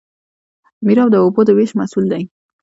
[0.85, 2.23] میرآب د اوبو د ویش مسوول وي.